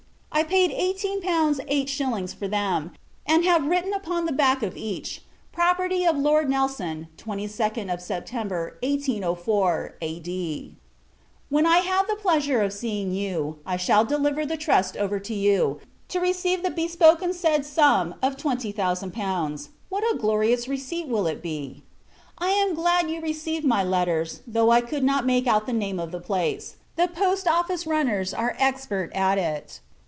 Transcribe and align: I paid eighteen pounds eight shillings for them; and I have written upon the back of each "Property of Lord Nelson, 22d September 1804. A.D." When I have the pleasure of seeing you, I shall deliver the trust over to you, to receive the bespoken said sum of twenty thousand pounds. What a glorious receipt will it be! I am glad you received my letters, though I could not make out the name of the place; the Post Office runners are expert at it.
I 0.33 0.43
paid 0.43 0.71
eighteen 0.71 1.21
pounds 1.21 1.59
eight 1.67 1.87
shillings 1.87 2.33
for 2.33 2.47
them; 2.47 2.93
and 3.27 3.43
I 3.43 3.47
have 3.51 3.67
written 3.67 3.93
upon 3.93 4.25
the 4.25 4.31
back 4.31 4.63
of 4.63 4.75
each 4.77 5.21
"Property 5.51 6.03
of 6.03 6.17
Lord 6.17 6.49
Nelson, 6.49 7.09
22d 7.17 7.99
September 8.07 8.77
1804. 8.81 9.95
A.D." 10.01 10.77
When 11.49 11.65
I 11.67 11.79
have 11.79 12.07
the 12.07 12.15
pleasure 12.15 12.61
of 12.61 12.73
seeing 12.73 13.11
you, 13.11 13.59
I 13.67 13.77
shall 13.77 14.03
deliver 14.03 14.43
the 14.43 14.57
trust 14.57 14.97
over 14.97 15.19
to 15.19 15.33
you, 15.33 15.79
to 16.07 16.19
receive 16.19 16.63
the 16.63 16.71
bespoken 16.71 17.33
said 17.33 17.63
sum 17.65 18.15
of 18.23 18.35
twenty 18.37 18.71
thousand 18.71 19.11
pounds. 19.13 19.69
What 19.89 20.05
a 20.11 20.17
glorious 20.17 20.67
receipt 20.67 21.07
will 21.07 21.27
it 21.27 21.43
be! 21.43 21.83
I 22.39 22.49
am 22.49 22.73
glad 22.73 23.11
you 23.11 23.21
received 23.21 23.65
my 23.65 23.83
letters, 23.83 24.41
though 24.47 24.71
I 24.71 24.81
could 24.81 25.03
not 25.03 25.23
make 25.25 25.45
out 25.45 25.67
the 25.67 25.73
name 25.73 25.99
of 25.99 26.11
the 26.11 26.21
place; 26.21 26.77
the 26.95 27.09
Post 27.09 27.47
Office 27.47 27.85
runners 27.85 28.33
are 28.33 28.55
expert 28.57 29.11
at 29.13 29.37
it. 29.37 29.81